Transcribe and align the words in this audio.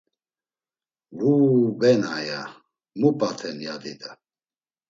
“Vuuu 1.17 1.59
benaa!” 1.79 2.19
ya; 2.29 2.41
“Mu 2.99 3.09
p̌aten?” 3.19 3.57
ya 3.65 3.73
dida. 3.83 4.09